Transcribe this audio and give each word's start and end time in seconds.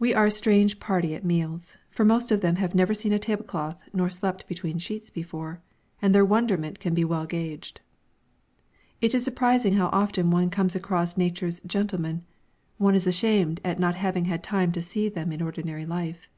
We 0.00 0.12
are 0.12 0.26
a 0.26 0.32
strange 0.32 0.80
party 0.80 1.14
at 1.14 1.24
meals, 1.24 1.78
for 1.88 2.04
most 2.04 2.32
of 2.32 2.40
them 2.40 2.56
have 2.56 2.74
never 2.74 2.92
seen 2.92 3.12
a 3.12 3.20
tablecloth 3.20 3.78
nor 3.92 4.10
slept 4.10 4.48
between 4.48 4.78
sheets 4.80 5.10
before, 5.10 5.60
and 6.02 6.12
their 6.12 6.24
wonderment 6.24 6.80
can 6.80 6.92
be 6.92 7.04
well 7.04 7.24
gauged. 7.24 7.80
It 9.00 9.14
is 9.14 9.24
surprising 9.24 9.74
how 9.74 9.90
often 9.92 10.32
one 10.32 10.50
comes 10.50 10.74
across 10.74 11.16
Nature's 11.16 11.60
gentlemen; 11.60 12.24
one 12.78 12.96
is 12.96 13.06
ashamed 13.06 13.60
at 13.64 13.78
not 13.78 13.94
having 13.94 14.24
had 14.24 14.42
time 14.42 14.72
to 14.72 14.82
see 14.82 15.08
them 15.08 15.30
in 15.30 15.40
ordinary 15.40 15.86
life. 15.86 16.28